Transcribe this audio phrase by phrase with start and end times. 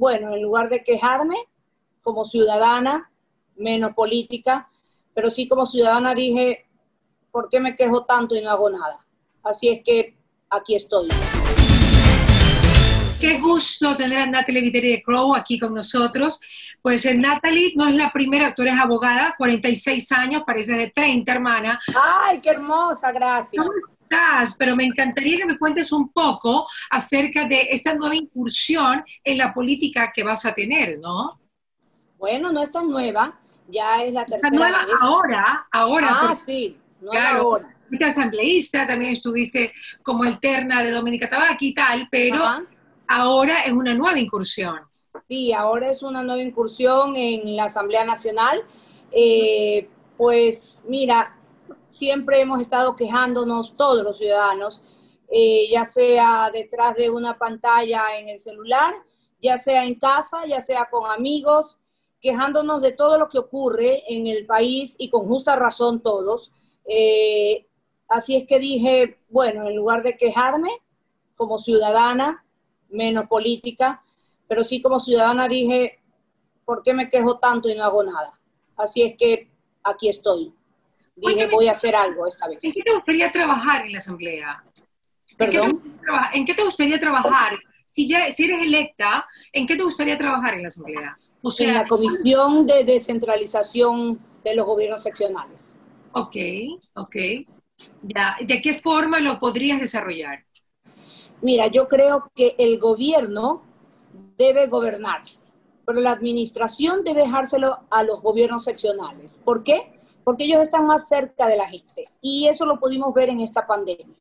[0.00, 1.36] bueno, en lugar de quejarme
[2.00, 3.12] como ciudadana,
[3.56, 4.66] menos política,
[5.12, 6.66] pero sí como ciudadana dije,
[7.30, 9.06] ¿por qué me quejo tanto y no hago nada?
[9.44, 10.16] Así es que
[10.48, 11.08] aquí estoy.
[13.20, 16.40] Qué gusto tener a Natalie Viteri de Crow aquí con nosotros.
[16.80, 21.30] Pues eh, Natalie no es la primera, tú eres abogada, 46 años, parece de 30,
[21.30, 21.78] hermana.
[22.22, 23.12] ¡Ay, qué hermosa!
[23.12, 23.62] Gracias.
[23.62, 24.56] ¿Cómo estás?
[24.58, 29.52] Pero me encantaría que me cuentes un poco acerca de esta nueva incursión en la
[29.54, 31.40] política que vas a tener, ¿no?
[32.18, 34.94] Bueno, no es tan nueva, ya es la tercera Está nueva vez.
[35.00, 36.08] ahora, ahora.
[36.10, 37.40] Ah, sí, no Claro.
[37.42, 37.76] ahora.
[37.88, 42.62] fuiste asambleísta, también estuviste como alterna de Dominica Tabaqui y tal, pero Ajá.
[43.08, 44.78] ahora es una nueva incursión.
[45.28, 48.62] Sí, ahora es una nueva incursión en la Asamblea Nacional.
[49.10, 51.34] Eh, pues mira,
[51.90, 54.82] siempre hemos estado quejándonos todos los ciudadanos,
[55.28, 58.94] eh, ya sea detrás de una pantalla en el celular,
[59.40, 61.78] ya sea en casa, ya sea con amigos,
[62.20, 66.52] quejándonos de todo lo que ocurre en el país y con justa razón todos.
[66.84, 67.66] Eh,
[68.08, 70.70] así es que dije, bueno, en lugar de quejarme
[71.36, 72.44] como ciudadana,
[72.88, 74.02] menos política,
[74.48, 76.00] pero sí como ciudadana dije,
[76.64, 78.40] ¿por qué me quejo tanto y no hago nada?
[78.76, 79.50] Así es que
[79.82, 80.52] aquí estoy.
[81.20, 82.62] Dije, voy a hacer algo esta vez.
[82.64, 84.64] ¿En qué te gustaría trabajar en la Asamblea?
[85.30, 85.82] ¿En Perdón.
[86.32, 87.58] ¿En qué te gustaría trabajar?
[87.86, 91.18] Si, ya, si eres electa, ¿en qué te gustaría trabajar en la Asamblea?
[91.42, 95.76] O En sea, la Comisión de Descentralización de los Gobiernos Seccionales.
[96.12, 96.36] ok,
[96.94, 97.16] ok.
[98.02, 100.44] Ya, ¿De qué forma lo podrías desarrollar?
[101.40, 103.62] Mira, yo creo que el gobierno
[104.36, 105.22] debe gobernar,
[105.86, 109.40] pero la administración debe dejárselo a los gobiernos seccionales.
[109.44, 109.99] ¿Por qué?
[110.30, 113.66] Porque ellos están más cerca de la gente y eso lo pudimos ver en esta
[113.66, 114.14] pandemia.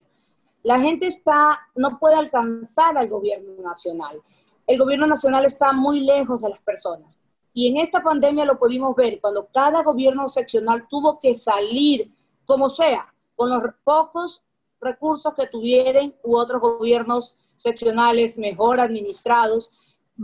[0.64, 4.20] La gente está, no puede alcanzar al gobierno nacional.
[4.66, 7.20] El gobierno nacional está muy lejos de las personas.
[7.54, 12.12] Y en esta pandemia lo pudimos ver cuando cada gobierno seccional tuvo que salir,
[12.44, 14.42] como sea, con los pocos
[14.82, 19.70] recursos que tuvieran u otros gobiernos seccionales mejor administrados,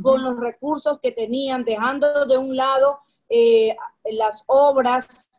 [0.02, 5.30] con los recursos que tenían, dejando de un lado eh, las obras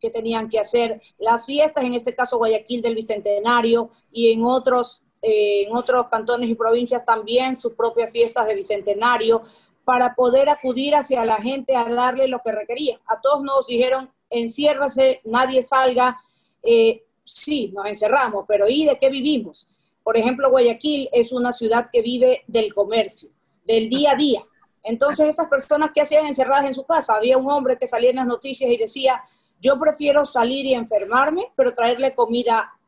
[0.00, 5.02] que tenían que hacer, las fiestas, en este caso Guayaquil del Bicentenario y en otros,
[5.22, 9.42] eh, en otros cantones y provincias también sus propias fiestas de Bicentenario,
[9.84, 13.00] para poder acudir hacia la gente a darle lo que requería.
[13.06, 16.20] A todos nos dijeron, enciérrase, nadie salga.
[16.62, 19.68] Eh, sí, nos encerramos, pero ¿y de qué vivimos?
[20.02, 23.30] Por ejemplo, Guayaquil es una ciudad que vive del comercio,
[23.64, 24.44] del día a día.
[24.82, 28.16] Entonces, esas personas que hacían encerradas en su casa, había un hombre que salía en
[28.16, 29.22] las noticias y decía,
[29.60, 32.78] yo prefiero salir y enfermarme, pero traerle comida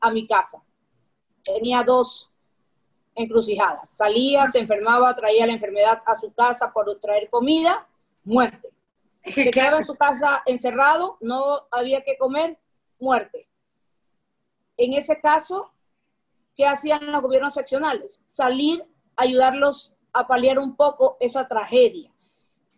[0.00, 0.62] a mi casa.
[1.42, 2.30] Tenía dos
[3.14, 3.90] encrucijadas.
[3.90, 7.86] Salía, se enfermaba, traía la enfermedad a su casa por traer comida,
[8.24, 8.70] muerte.
[9.34, 12.58] Se quedaba en su casa encerrado, no había que comer,
[12.98, 13.48] muerte.
[14.76, 15.72] En ese caso,
[16.56, 18.22] ¿qué hacían los gobiernos seccionales?
[18.26, 18.84] Salir,
[19.16, 22.12] ayudarlos a paliar un poco esa tragedia,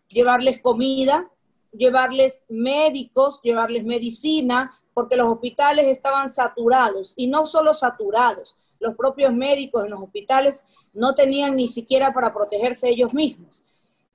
[0.08, 1.30] llevarles comida,
[1.76, 9.32] llevarles médicos, llevarles medicina, porque los hospitales estaban saturados y no solo saturados, los propios
[9.32, 13.64] médicos en los hospitales no tenían ni siquiera para protegerse ellos mismos.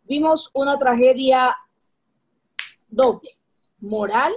[0.04, 1.56] Vimos una tragedia
[2.88, 3.38] doble,
[3.80, 4.34] moral,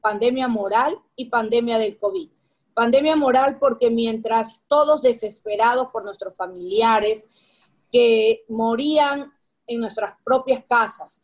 [0.00, 2.28] pandemia moral y pandemia del COVID.
[2.74, 7.28] Pandemia moral porque mientras todos desesperados por nuestros familiares
[7.92, 9.32] que morían
[9.66, 11.22] en nuestras propias casas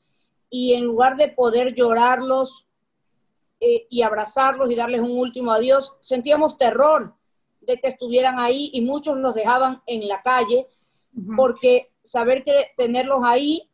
[0.58, 2.66] y en lugar de poder llorarlos
[3.60, 7.14] eh, y abrazarlos y darles un último adiós, sentíamos terror
[7.60, 10.66] de que estuvieran ahí y muchos los dejaban en la calle
[11.36, 13.70] porque saber que tenerlos ahí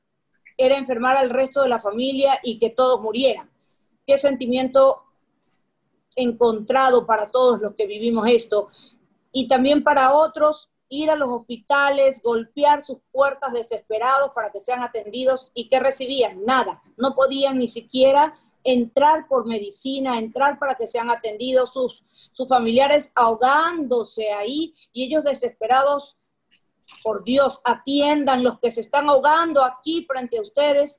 [0.57, 3.49] era enfermar al resto de la familia y que todos murieran.
[4.05, 5.05] Qué sentimiento
[6.17, 8.71] encontrado para todos los que vivimos esto
[9.31, 14.83] y también para otros ir a los hospitales, golpear sus puertas desesperados para que sean
[14.83, 15.51] atendidos.
[15.55, 21.11] Y que recibían nada, no podían ni siquiera entrar por medicina, entrar para que sean
[21.11, 21.73] atendidos.
[21.73, 26.19] Sus, sus familiares ahogándose ahí y ellos desesperados.
[27.03, 30.99] Por Dios, atiendan los que se están ahogando aquí frente a ustedes.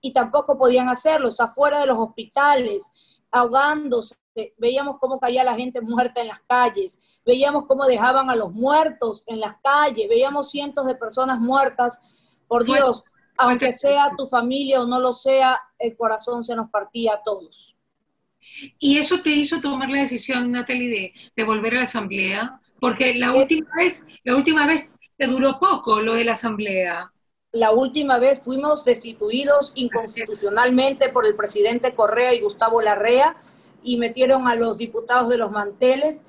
[0.00, 2.90] Y tampoco podían hacerlos afuera de los hospitales,
[3.30, 4.16] ahogándose.
[4.58, 9.24] Veíamos cómo caía la gente muerta en las calles, veíamos cómo dejaban a los muertos
[9.26, 12.02] en las calles, veíamos cientos de personas muertas.
[12.46, 13.04] Por Fue- Dios,
[13.38, 17.76] aunque sea tu familia o no lo sea, el corazón se nos partía a todos.
[18.78, 23.14] Y eso te hizo tomar la decisión, Natalie, de, de volver a la asamblea, porque
[23.14, 27.10] la Es- última vez, la última vez te duró poco lo de la asamblea.
[27.56, 33.36] La última vez fuimos destituidos inconstitucionalmente por el presidente Correa y Gustavo Larrea
[33.82, 36.24] y metieron a los diputados de los manteles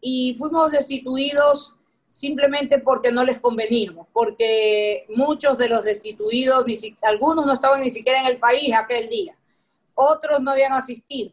[0.00, 1.76] y fuimos destituidos
[2.10, 6.64] simplemente porque no les conveníamos, porque muchos de los destituidos,
[7.02, 9.36] algunos no estaban ni siquiera en el país aquel día,
[9.94, 11.32] otros no habían asistido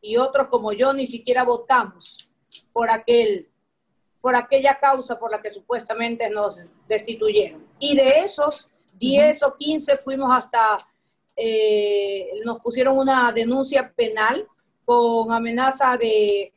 [0.00, 2.30] y otros como yo ni siquiera votamos
[2.72, 3.48] por aquel
[4.24, 7.62] por aquella causa por la que supuestamente nos destituyeron.
[7.78, 10.78] Y de esos 10 o 15 fuimos hasta,
[11.36, 14.48] eh, nos pusieron una denuncia penal
[14.86, 16.54] con amenaza de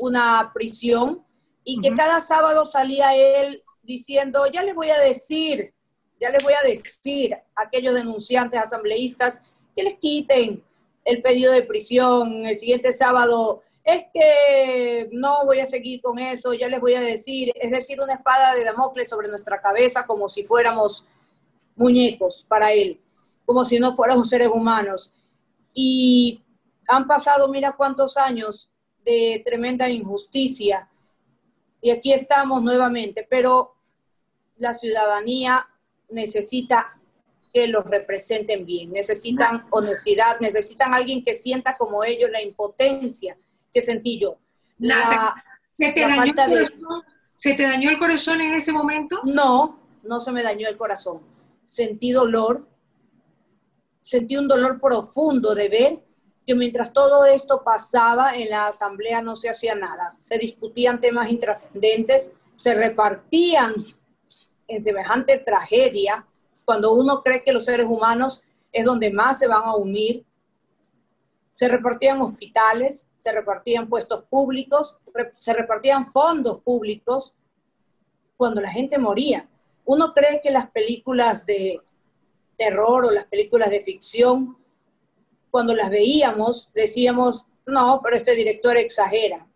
[0.00, 1.24] una prisión
[1.62, 5.72] y que cada sábado salía él diciendo, ya les voy a decir,
[6.20, 9.44] ya les voy a decir a aquellos denunciantes asambleístas
[9.76, 10.64] que les quiten
[11.04, 12.44] el pedido de prisión.
[12.44, 17.00] El siguiente sábado es que no voy a seguir con eso, ya les voy a
[17.00, 21.06] decir, es decir, una espada de Damocles sobre nuestra cabeza como si fuéramos
[21.74, 23.00] muñecos para él,
[23.46, 25.14] como si no fuéramos seres humanos.
[25.72, 26.42] Y
[26.86, 28.70] han pasado, mira cuántos años
[29.06, 30.90] de tremenda injusticia,
[31.80, 33.74] y aquí estamos nuevamente, pero
[34.58, 35.66] la ciudadanía
[36.10, 37.00] necesita
[37.54, 43.34] que los representen bien, necesitan honestidad, necesitan alguien que sienta como ellos la impotencia
[43.72, 44.38] que sentí yo.
[45.72, 47.02] ¿se, te dañó el corazón,
[47.34, 49.20] ¿Se te dañó el corazón en ese momento?
[49.24, 51.20] No, no se me dañó el corazón.
[51.64, 52.66] Sentí dolor,
[54.00, 56.04] sentí un dolor profundo de ver
[56.46, 60.16] que mientras todo esto pasaba en la asamblea no se hacía nada.
[60.18, 63.74] Se discutían temas intrascendentes, se repartían
[64.66, 66.26] en semejante tragedia,
[66.64, 70.24] cuando uno cree que los seres humanos es donde más se van a unir,
[71.52, 74.98] se repartían hospitales, se repartían puestos públicos,
[75.34, 77.36] se repartían fondos públicos
[78.36, 79.48] cuando la gente moría.
[79.84, 81.80] Uno cree que las películas de
[82.56, 84.56] terror o las películas de ficción,
[85.50, 89.46] cuando las veíamos, decíamos, no, pero este director exagera,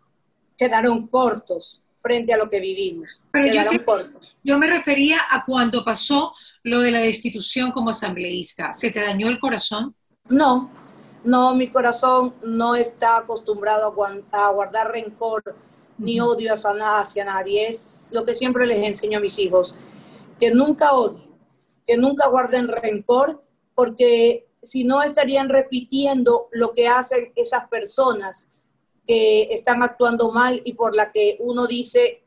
[0.57, 3.21] quedaron cortos frente a lo que vivimos.
[3.31, 4.37] quedaron cortos.
[4.43, 6.33] Yo me refería a cuando pasó
[6.63, 8.73] lo de la destitución como asambleísta.
[8.73, 9.95] ¿Se te dañó el corazón?
[10.29, 10.69] No,
[11.23, 13.93] no, mi corazón no está acostumbrado
[14.31, 15.55] a, guardar rencor
[15.97, 17.67] ni odio hacia nadie.
[17.67, 19.73] Es lo que siempre les enseño a mis hijos,
[20.39, 21.23] que nunca odien,
[21.87, 23.41] que nunca guarden rencor,
[23.75, 28.49] porque si no estarían repitiendo lo que hacen esas personas
[29.05, 32.23] que están actuando mal y por la que uno dice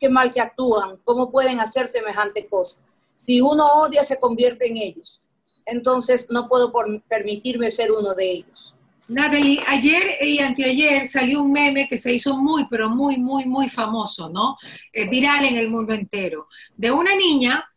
[0.00, 2.78] qué mal que actúan, cómo pueden hacer semejante cosa.
[3.14, 5.22] Si uno odia, se convierte en ellos
[5.66, 6.72] entonces no puedo
[7.08, 8.74] permitirme ser uno de ellos.
[9.08, 13.68] Natalie, ayer y anteayer salió un meme que se hizo muy, pero muy, muy, muy
[13.68, 14.56] famoso, ¿no?
[14.92, 17.68] Eh, viral en el mundo entero, de una niña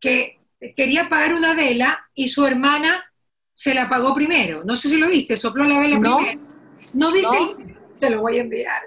[0.00, 0.40] que
[0.76, 3.04] quería apagar una vela y su hermana
[3.54, 4.64] se la apagó primero.
[4.64, 6.40] No sé si lo viste, sopló la vela primero.
[6.92, 7.38] ¿No viste?
[7.98, 8.82] Te lo voy a enviar.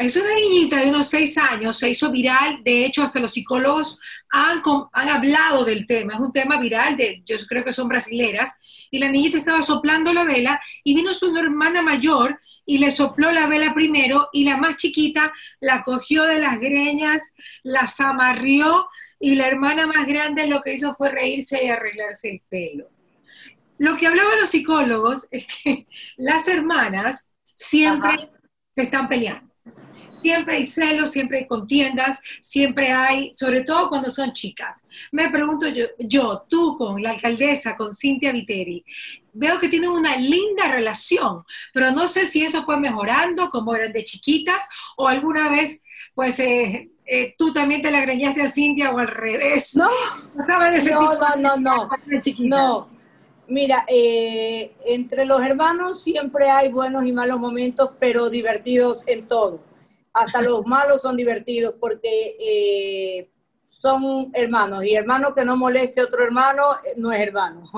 [0.00, 3.98] Es una niñita de unos seis años, se hizo viral, de hecho hasta los psicólogos
[4.30, 4.62] han,
[4.94, 8.56] han hablado del tema, es un tema viral, de, yo creo que son brasileras,
[8.90, 13.30] y la niñita estaba soplando la vela y vino su hermana mayor y le sopló
[13.30, 18.88] la vela primero y la más chiquita la cogió de las greñas, la amarrió
[19.18, 22.88] y la hermana más grande lo que hizo fue reírse y arreglarse el pelo.
[23.76, 25.86] Lo que hablaban los psicólogos es que
[26.16, 28.30] las hermanas siempre
[28.70, 29.49] se están peleando
[30.20, 34.82] Siempre hay celos, siempre hay contiendas, siempre hay, sobre todo cuando son chicas.
[35.12, 38.84] Me pregunto yo, yo tú con la alcaldesa, con Cintia Viteri,
[39.32, 43.92] veo que tienen una linda relación, pero no sé si eso fue mejorando, como eran
[43.92, 44.62] de chiquitas,
[44.96, 45.80] o alguna vez,
[46.14, 49.74] pues, eh, eh, tú también te la greñaste a Cintia o al revés.
[49.74, 49.88] No,
[50.46, 51.88] no, no, no,
[52.38, 52.88] no.
[53.48, 59.69] Mira, eh, entre los hermanos siempre hay buenos y malos momentos, pero divertidos en todo
[60.12, 63.30] hasta los malos son divertidos porque eh,
[63.68, 67.70] son hermanos y hermano que no moleste a otro hermano eh, no es hermano.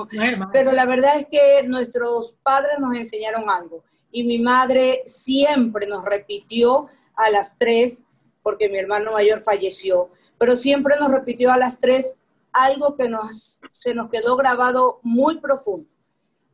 [0.51, 6.05] Pero la verdad es que nuestros padres nos enseñaron algo y mi madre siempre nos
[6.05, 8.05] repitió a las tres,
[8.41, 12.17] porque mi hermano mayor falleció, pero siempre nos repitió a las tres
[12.51, 15.89] algo que nos, se nos quedó grabado muy profundo.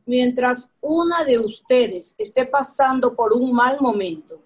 [0.06, 4.40] Mientras una de ustedes esté pasando por un mal momento,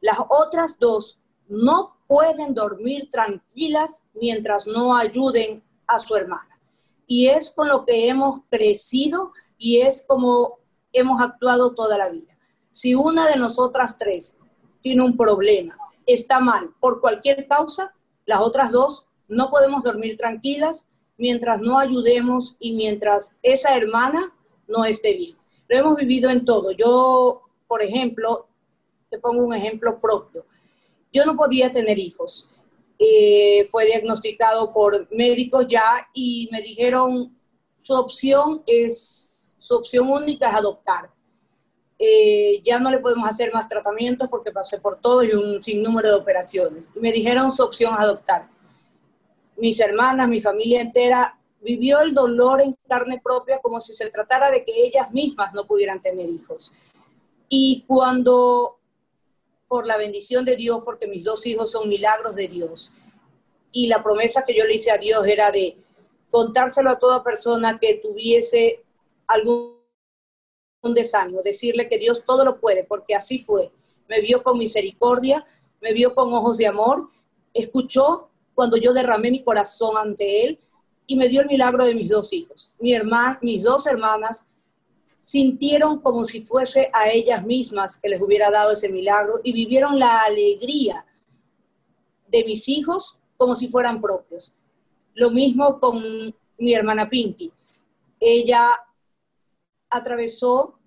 [0.00, 6.60] las otras dos no pueden dormir tranquilas mientras no ayuden a su hermana.
[7.06, 10.58] Y es con lo que hemos crecido y es como
[10.92, 12.36] hemos actuado toda la vida.
[12.70, 14.38] Si una de nosotras tres
[14.80, 15.76] tiene un problema,
[16.06, 17.94] está mal por cualquier causa,
[18.26, 20.88] las otras dos no podemos dormir tranquilas
[21.18, 24.34] mientras no ayudemos y mientras esa hermana
[24.66, 25.36] no esté bien.
[25.68, 26.72] Lo hemos vivido en todo.
[26.72, 28.48] Yo, por ejemplo,
[29.10, 30.44] te pongo un ejemplo propio.
[31.12, 32.48] Yo no podía tener hijos.
[32.98, 37.36] Eh, fue diagnosticado por médicos ya y me dijeron
[37.78, 41.10] su opción es, su opción única es adoptar.
[41.98, 46.08] Eh, ya no le podemos hacer más tratamientos porque pasé por todo y un sinnúmero
[46.08, 46.92] de operaciones.
[46.94, 48.48] Y me dijeron su opción es adoptar.
[49.56, 54.50] Mis hermanas, mi familia entera vivió el dolor en carne propia como si se tratara
[54.50, 56.72] de que ellas mismas no pudieran tener hijos.
[57.48, 58.79] Y cuando,
[59.70, 62.90] por la bendición de Dios, porque mis dos hijos son milagros de Dios,
[63.70, 65.76] y la promesa que yo le hice a Dios era de
[66.28, 68.82] contárselo a toda persona que tuviese
[69.28, 69.76] algún
[70.82, 73.70] desánimo, decirle que Dios todo lo puede, porque así fue.
[74.08, 75.46] Me vio con misericordia,
[75.80, 77.08] me vio con ojos de amor,
[77.54, 80.58] escuchó cuando yo derramé mi corazón ante Él
[81.06, 82.72] y me dio el milagro de mis dos hijos.
[82.80, 84.46] Mi hermana, mis dos hermanas
[85.20, 89.98] sintieron como si fuese a ellas mismas que les hubiera dado ese milagro y vivieron
[89.98, 91.04] la alegría
[92.28, 94.54] de mis hijos como si fueran propios.
[95.14, 96.02] Lo mismo con
[96.58, 97.52] mi hermana Pinky.
[98.18, 98.68] Ella
[99.88, 100.78] atravesó,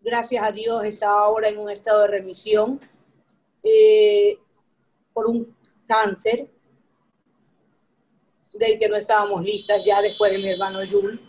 [0.00, 2.80] gracias a Dios, está ahora en un estado de remisión
[3.62, 4.38] eh,
[5.12, 6.50] por un cáncer
[8.52, 11.27] del que no estábamos listas ya después de mi hermano Yul.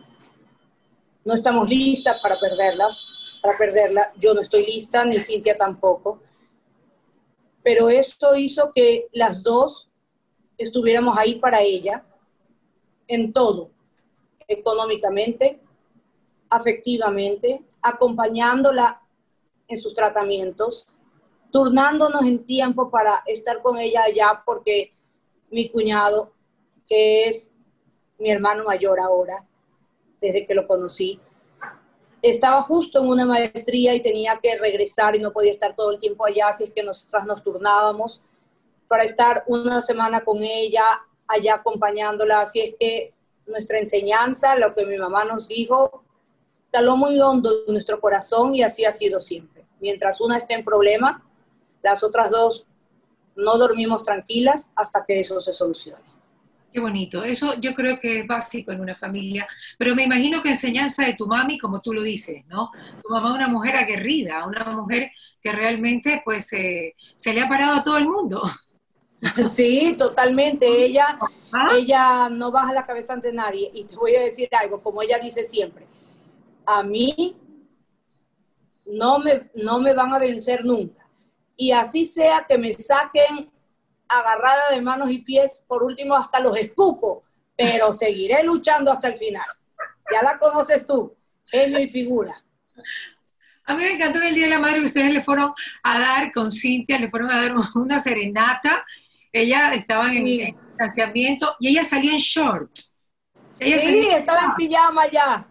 [1.29, 3.05] No estamos listas para perderlas,
[3.39, 4.11] para perderla.
[4.17, 6.23] Yo no estoy lista, ni Cintia tampoco.
[7.61, 9.91] Pero esto hizo que las dos
[10.57, 12.03] estuviéramos ahí para ella
[13.07, 13.69] en todo,
[14.47, 15.61] económicamente,
[16.49, 18.99] afectivamente, acompañándola
[19.67, 20.89] en sus tratamientos,
[21.51, 24.95] turnándonos en tiempo para estar con ella allá porque
[25.51, 26.33] mi cuñado,
[26.87, 27.51] que es
[28.17, 29.45] mi hermano mayor ahora,
[30.21, 31.19] desde que lo conocí,
[32.21, 35.99] estaba justo en una maestría y tenía que regresar y no podía estar todo el
[35.99, 38.21] tiempo allá, así es que nosotras nos turnábamos
[38.87, 40.83] para estar una semana con ella,
[41.27, 42.41] allá acompañándola.
[42.41, 43.13] Así es que
[43.45, 46.03] nuestra enseñanza, lo que mi mamá nos dijo,
[46.71, 49.65] caló muy hondo en nuestro corazón y así ha sido siempre.
[49.79, 51.23] Mientras una esté en problema,
[51.81, 52.65] las otras dos
[53.35, 56.18] no dormimos tranquilas hasta que eso se solucione.
[56.71, 57.23] Qué bonito.
[57.23, 59.47] Eso yo creo que es básico en una familia.
[59.77, 62.69] Pero me imagino que enseñanza de tu mami, como tú lo dices, ¿no?
[63.01, 65.11] Tu mamá es una mujer aguerrida, una mujer
[65.41, 68.43] que realmente pues eh, se le ha parado a todo el mundo.
[69.49, 70.65] Sí, totalmente.
[70.65, 71.19] Ella,
[71.51, 71.67] ¿Ah?
[71.75, 73.69] ella no baja la cabeza ante nadie.
[73.73, 75.85] Y te voy a decir algo, como ella dice siempre,
[76.65, 77.35] a mí
[78.85, 81.05] no me, no me van a vencer nunca.
[81.57, 83.51] Y así sea que me saquen
[84.09, 87.23] agarrada de manos y pies, por último hasta los escupo,
[87.55, 89.45] pero seguiré luchando hasta el final.
[90.11, 92.43] Ya la conoces tú, genio y figura.
[93.65, 96.31] A mí me encantó el Día de la Madre que ustedes le fueron a dar
[96.31, 98.83] con Cintia, le fueron a dar una serenata
[99.31, 102.71] ella estaba en, distanciamiento y ella salió en short.
[103.51, 105.45] sí, estaba en pijama ya.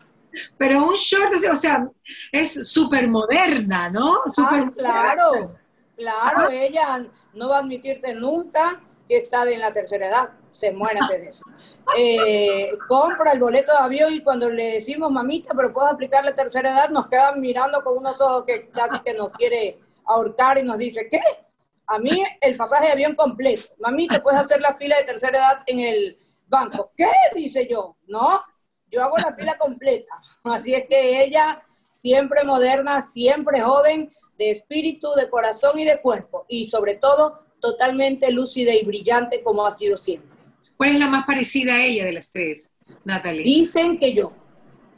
[0.59, 1.89] Pero un short, o sea,
[2.33, 4.19] es súper moderna, ¿no?
[4.39, 5.57] ah, claro,
[5.99, 11.01] claro, ella no va a admitirte nunca que está en la tercera edad, se muere
[11.11, 11.43] de eso.
[11.97, 16.35] Eh, compra el boleto de avión y cuando le decimos, mamita, pero puedo aplicar la
[16.35, 20.63] tercera edad, nos quedan mirando con unos ojos que casi que nos quiere ahorcar y
[20.63, 21.21] nos dice, ¿qué?
[21.87, 23.67] A mí el pasaje de avión completo.
[23.79, 26.93] Mami, te puedes hacer la fila de tercera edad en el banco.
[26.95, 27.09] ¿Qué?
[27.35, 27.97] Dice yo.
[28.07, 28.43] No,
[28.91, 30.13] yo hago la fila completa.
[30.45, 31.63] Así es que ella,
[31.95, 36.47] siempre moderna, siempre joven, de espíritu, de corazón y de cuerpo.
[36.49, 40.31] Y sobre todo, totalmente lúcida y brillante como ha sido siempre.
[40.77, 42.73] ¿Cuál es la más parecida a ella de las tres,
[43.05, 43.43] Natalie?
[43.43, 44.33] Dicen que yo.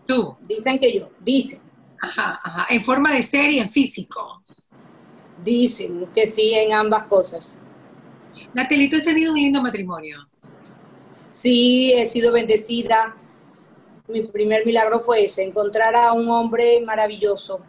[0.06, 0.37] ¿Tú?
[0.42, 1.61] Dicen que yo, dicen.
[2.02, 2.66] Ajá, ajá.
[2.70, 4.42] En forma de ser y en físico.
[5.42, 7.61] Dicen que sí en ambas cosas.
[8.52, 10.28] Natalie, tú has tenido un lindo matrimonio.
[11.28, 13.16] Sí, he sido bendecida.
[14.09, 17.61] Mi primer milagro fue ese, encontrar a un hombre maravilloso,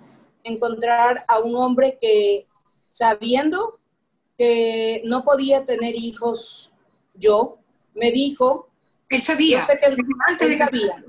[0.43, 2.47] encontrar a un hombre que,
[2.89, 3.79] sabiendo
[4.37, 6.73] que no podía tener hijos
[7.13, 7.59] yo,
[7.93, 8.69] me dijo...
[9.09, 9.65] Él sabía.
[10.27, 11.03] antes de sabía.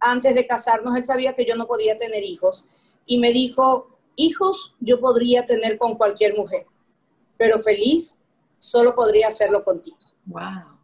[0.00, 2.66] Antes de casarnos, él sabía que yo no podía tener hijos.
[3.06, 6.66] Y me dijo, Hijos yo podría tener con cualquier mujer,
[7.36, 8.18] pero feliz
[8.58, 9.98] solo podría hacerlo contigo.
[10.26, 10.78] Wow.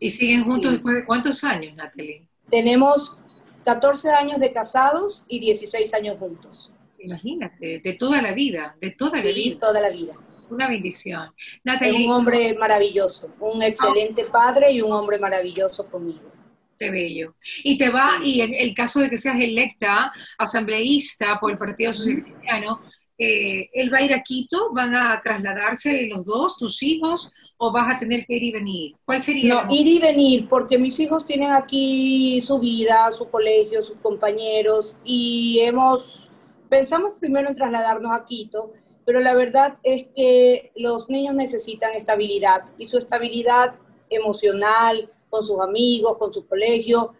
[0.00, 2.26] ¿Y siguen juntos después de cuántos años, Natalie?
[2.50, 3.16] Tenemos
[3.64, 6.72] 14 años de casados y 16 años juntos.
[6.98, 9.58] Imagínate, de toda la vida, de toda la vida.
[9.58, 10.14] toda la vida.
[10.50, 11.32] Una bendición.
[11.64, 16.30] Natalie, un hombre maravilloso, un excelente padre y un hombre maravilloso conmigo.
[16.78, 17.34] Qué bello.
[17.62, 21.92] Y te va, y en el caso de que seas electa asambleísta por el Partido
[21.92, 22.80] Social Cristiano,
[23.22, 27.70] eh, él va a ir a Quito, van a trasladarse los dos, tus hijos, o
[27.70, 28.96] vas a tener que ir y venir?
[29.04, 29.54] ¿Cuál sería?
[29.54, 34.96] No, ir y venir, porque mis hijos tienen aquí su vida, su colegio, sus compañeros,
[35.04, 36.32] y hemos,
[36.68, 38.72] pensamos primero en trasladarnos a Quito,
[39.04, 43.76] pero la verdad es que los niños necesitan estabilidad, y su estabilidad
[44.10, 47.14] emocional, con sus amigos, con su colegio,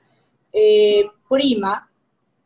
[0.52, 1.90] eh, prima,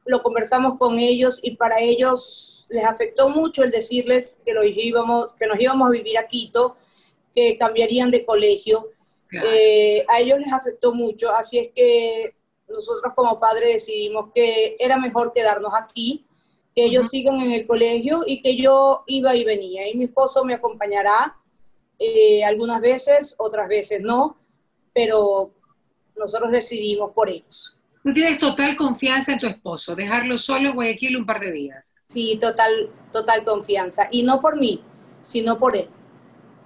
[0.04, 5.46] lo conversamos con ellos y para ellos les afectó mucho el decirles que, íbamos, que
[5.46, 6.76] nos íbamos a vivir a Quito,
[7.34, 8.90] que cambiarían de colegio.
[9.32, 12.34] Eh, a ellos les afectó mucho, así es que
[12.68, 16.24] nosotros como padres decidimos que era mejor quedarnos aquí,
[16.74, 19.88] que ellos sigan en el colegio y que yo iba y venía.
[19.88, 21.36] Y mi esposo me acompañará
[21.98, 24.38] eh, algunas veces, otras veces no,
[24.92, 25.52] pero
[26.16, 27.76] nosotros decidimos por ellos.
[28.02, 31.92] Tú tienes total confianza en tu esposo, dejarlo solo en Guayaquil un par de días.
[32.08, 34.08] Sí, total, total confianza.
[34.10, 34.82] Y no por mí,
[35.22, 35.88] sino por él.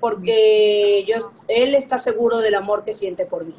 [0.00, 3.54] Porque yo, él está seguro del amor que siente por mí.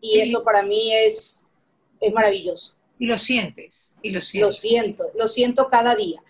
[0.00, 1.46] Y eso para mí es,
[2.00, 2.74] es maravilloso.
[2.98, 4.46] Y lo sientes, y lo siento.
[4.46, 6.22] Lo siento, lo siento cada día.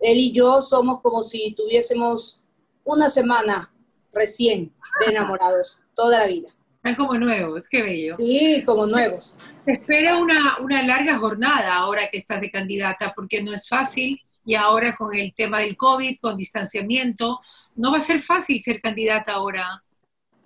[0.00, 2.42] Él y yo somos como si tuviésemos
[2.84, 3.72] una semana
[4.12, 6.48] recién de enamorados, toda la vida.
[6.82, 8.16] Están como nuevos, qué bello.
[8.16, 9.36] Sí, como nuevos.
[9.66, 14.18] Te espera una, una larga jornada ahora que estás de candidata, porque no es fácil
[14.46, 17.40] y ahora con el tema del COVID, con distanciamiento,
[17.74, 19.84] no va a ser fácil ser candidata ahora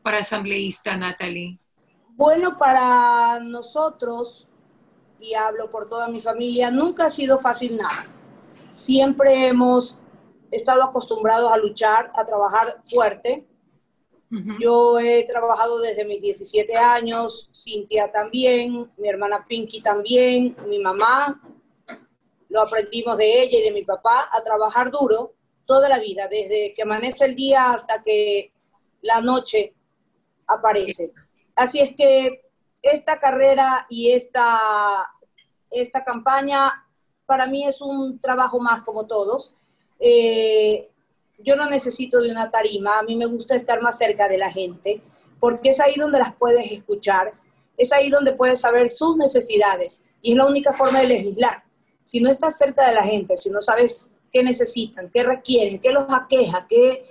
[0.02, 1.56] para asambleísta, Natalie.
[2.16, 4.48] Bueno, para nosotros,
[5.20, 8.06] y hablo por toda mi familia, nunca ha sido fácil nada.
[8.70, 9.98] Siempre hemos
[10.50, 13.46] estado acostumbrados a luchar, a trabajar fuerte
[14.58, 21.40] yo he trabajado desde mis 17 años, Cintia también, mi hermana Pinky también, mi mamá,
[22.48, 25.34] lo aprendimos de ella y de mi papá, a trabajar duro
[25.66, 28.52] toda la vida, desde que amanece el día hasta que
[29.02, 29.74] la noche
[30.46, 31.12] aparece.
[31.54, 32.42] Así es que
[32.82, 34.58] esta carrera y esta,
[35.70, 36.86] esta campaña
[37.26, 39.56] para mí es un trabajo más como todos.
[39.98, 40.90] Eh,
[41.44, 44.50] yo no necesito de una tarima, a mí me gusta estar más cerca de la
[44.50, 45.02] gente,
[45.38, 47.32] porque es ahí donde las puedes escuchar,
[47.76, 51.64] es ahí donde puedes saber sus necesidades y es la única forma de legislar.
[52.02, 55.92] Si no estás cerca de la gente, si no sabes qué necesitan, qué requieren, qué
[55.92, 57.04] los aqueja, qué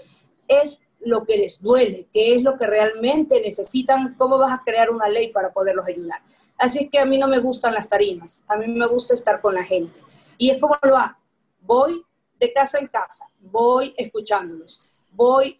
[0.48, 4.89] es lo que les duele, qué es lo que realmente necesitan, cómo vas a crear
[4.89, 6.22] una ley para poderlos ayudar.
[6.58, 9.41] Así es que a mí no me gustan las tarimas, a mí me gusta estar
[9.41, 10.00] con la gente.
[10.38, 11.17] Y es como lo hago.
[11.62, 12.04] Voy,
[12.39, 15.60] de casa en casa, voy escuchándolos, voy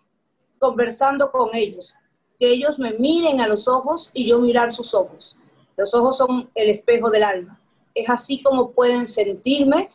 [0.60, 1.96] conversando con ellos,
[2.40, 5.38] que ellos me miren a los ojos y yo mirar sus ojos.
[5.78, 7.60] Los ojos son el espejo del alma.
[7.94, 9.90] Es así como pueden sentirme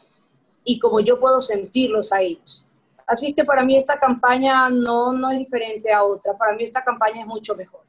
[0.64, 2.64] y como yo puedo sentirlos a ellos.
[3.06, 6.84] Así que para mí esta campaña no, no es diferente a otra, para mí esta
[6.84, 7.80] campaña es mucho mejor.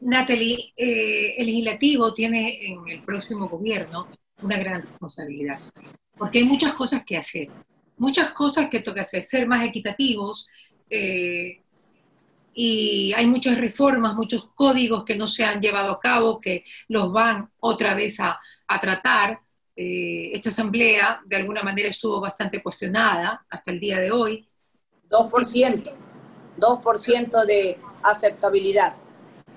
[0.00, 4.08] Natalie, eh, el legislativo tiene en el próximo gobierno
[4.42, 5.60] una gran responsabilidad,
[6.16, 7.48] porque hay muchas cosas que hacer
[7.98, 10.46] muchas cosas que toca hacer, ser más equitativos,
[10.88, 11.62] eh,
[12.54, 17.12] y hay muchas reformas, muchos códigos que no se han llevado a cabo, que los
[17.12, 18.40] van otra vez a,
[18.80, 19.40] tratar.
[19.76, 24.48] Eh, esta asamblea de alguna manera estuvo bastante cuestionada hasta el día de hoy.
[25.08, 25.92] 2%,
[26.58, 28.96] 2% de aceptabilidad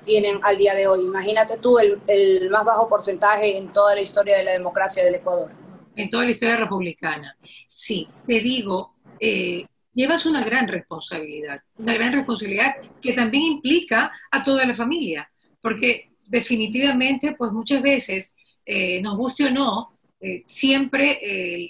[0.04, 1.04] tienen al día de hoy.
[1.04, 5.61] Imagínate tú el más bajo porcentaje en toda la historia de la democracia del Ecuador
[5.96, 7.38] en toda la historia republicana.
[7.68, 14.44] Sí, te digo, eh, llevas una gran responsabilidad, una gran responsabilidad que también implica a
[14.44, 15.30] toda la familia,
[15.62, 21.20] porque definitivamente, pues muchas veces, eh, nos guste o no, eh, siempre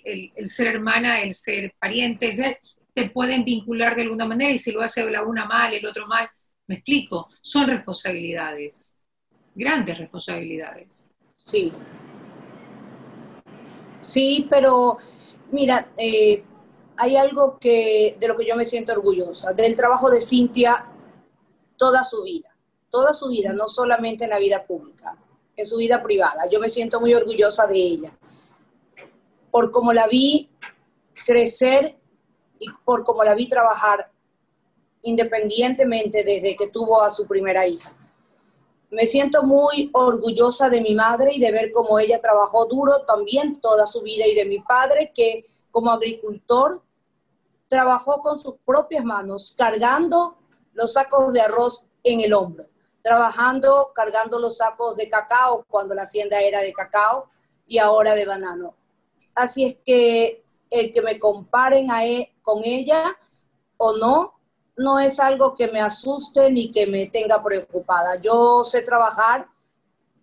[0.03, 2.59] el, ser hermana, el ser pariente,
[2.93, 6.05] te pueden vincular de alguna manera y si lo hace la una mal, el otro
[6.07, 6.29] mal,
[6.67, 8.97] me explico, son responsabilidades,
[9.55, 11.09] grandes responsabilidades.
[11.33, 11.71] Sí,
[14.01, 14.97] Sí, pero
[15.51, 16.43] mira, eh,
[16.97, 20.87] hay algo que, de lo que yo me siento orgullosa, del trabajo de Cintia
[21.77, 22.55] toda su vida,
[22.89, 25.17] toda su vida, no solamente en la vida pública,
[25.55, 26.47] en su vida privada.
[26.51, 28.17] Yo me siento muy orgullosa de ella,
[29.49, 30.49] por cómo la vi
[31.25, 31.97] crecer
[32.59, 34.11] y por cómo la vi trabajar
[35.03, 37.95] independientemente desde que tuvo a su primera hija.
[38.91, 43.61] Me siento muy orgullosa de mi madre y de ver cómo ella trabajó duro también
[43.61, 46.83] toda su vida y de mi padre que como agricultor
[47.69, 50.35] trabajó con sus propias manos, cargando
[50.73, 52.65] los sacos de arroz en el hombro,
[53.01, 57.29] trabajando, cargando los sacos de cacao cuando la hacienda era de cacao
[57.65, 58.75] y ahora de banano.
[59.33, 63.17] Así es que el que me comparen a e, con ella
[63.77, 64.33] o no,
[64.81, 68.19] no es algo que me asuste ni que me tenga preocupada.
[68.21, 69.47] Yo sé trabajar,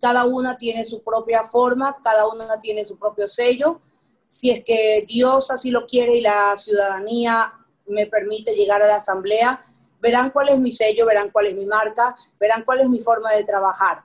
[0.01, 3.81] cada una tiene su propia forma, cada una tiene su propio sello.
[4.27, 7.53] Si es que Dios así lo quiere y la ciudadanía
[7.87, 9.63] me permite llegar a la asamblea,
[9.99, 13.31] verán cuál es mi sello, verán cuál es mi marca, verán cuál es mi forma
[13.31, 14.03] de trabajar.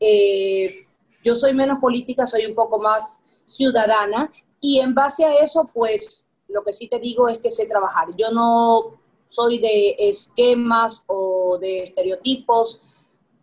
[0.00, 0.86] Eh,
[1.22, 6.28] yo soy menos política, soy un poco más ciudadana y en base a eso, pues
[6.48, 8.08] lo que sí te digo es que sé trabajar.
[8.16, 8.97] Yo no
[9.28, 12.82] soy de esquemas o de estereotipos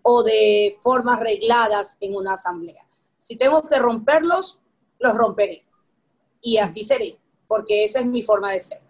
[0.02, 2.86] o de formas regladas en una asamblea.
[3.18, 4.60] Si tengo que romperlos,
[5.00, 5.64] los romperé.
[6.42, 7.18] Y así seré,
[7.48, 8.82] porque esa es mi forma de ser.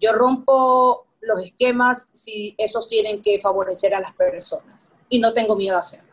[0.00, 4.90] Yo rompo los esquemas si esos tienen que favorecer a las personas.
[5.08, 6.10] Y no tengo miedo a hacerlo.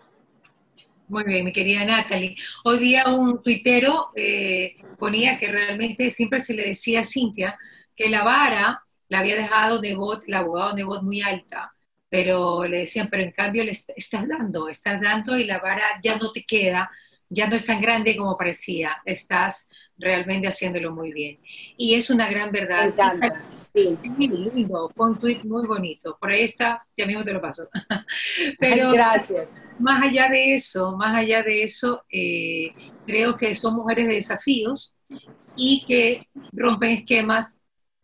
[1.07, 2.35] Muy bien, mi querida Natalie.
[2.65, 7.57] Hoy día un tuitero eh, ponía que realmente siempre se le decía a Cintia
[7.95, 11.73] que la vara la había dejado de voz, el abogado de voz muy alta,
[12.09, 16.17] pero le decían, pero en cambio le estás dando, estás dando y la vara ya
[16.17, 16.89] no te queda,
[17.29, 19.67] ya no es tan grande como parecía, estás
[19.97, 21.39] realmente haciéndolo muy bien.
[21.75, 22.83] Y es una gran verdad.
[22.83, 23.97] Me encanta, sí.
[24.03, 26.17] Muy lindo, un tweet muy bonito.
[26.19, 27.63] Por ahí está, ya mismo te lo paso.
[28.59, 29.55] Pero Gracias.
[29.79, 32.73] Más allá de eso, más allá de eso, eh,
[33.05, 34.95] creo que son mujeres de desafíos
[35.55, 37.56] y que rompen esquemas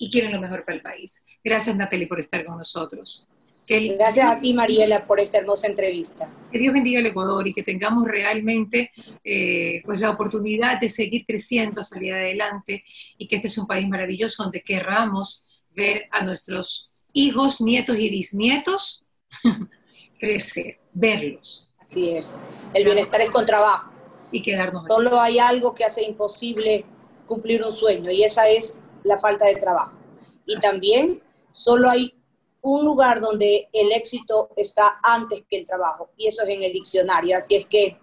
[0.04, 1.24] y quieren lo mejor para el país.
[1.42, 3.26] Gracias, Natalie, por estar con nosotros.
[3.66, 6.30] Gracias a ti, Mariela, por esta hermosa entrevista.
[6.52, 8.92] Que Dios bendiga el Ecuador y que tengamos realmente
[9.24, 12.84] eh, pues la oportunidad de seguir creciendo, salir adelante
[13.18, 18.10] y que este es un país maravilloso donde querramos ver a nuestros hijos, nietos y
[18.10, 19.06] bisnietos
[20.20, 21.70] crecer, verlos.
[21.80, 22.39] Así es.
[22.74, 23.89] El bienestar es con trabajo.
[24.34, 24.84] Y quedarnos.
[24.86, 26.84] Solo hay algo que hace imposible
[27.28, 29.98] cumplir un sueño y esa es la falta de trabajo.
[30.46, 31.20] Y también
[31.52, 32.13] solo hay
[32.62, 36.74] un lugar donde el éxito está antes que el trabajo, y eso es en el
[36.74, 37.38] diccionario.
[37.38, 37.98] Así es que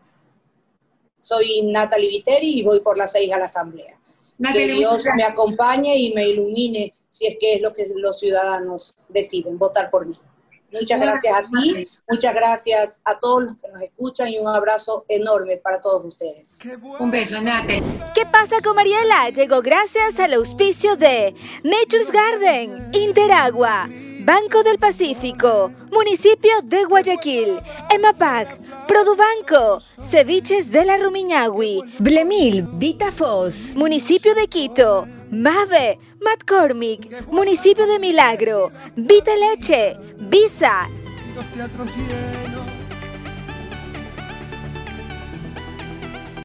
[1.21, 3.99] soy Natalie Viteri y voy por las seis a la asamblea.
[4.53, 8.95] que Dios me acompañe y me ilumine si es que es lo que los ciudadanos
[9.09, 10.17] deciden, votar por mí.
[10.73, 15.05] Muchas gracias a ti, muchas gracias a todos los que nos escuchan y un abrazo
[15.09, 16.61] enorme para todos ustedes.
[16.99, 17.83] Un beso, Natalie.
[18.15, 19.31] ¿Qué pasa con Mariela?
[19.31, 23.89] Llegó gracias al auspicio de Nature's Garden, Interagua.
[24.23, 34.35] Banco del Pacífico, Municipio de Guayaquil, EMAPAC, Produbanco, Ceviches de la Rumiñahui, Blemil, Vitafos, Municipio
[34.35, 40.89] de Quito, Mave, McCormick, Municipio de Milagro, Vita Leche, Visa.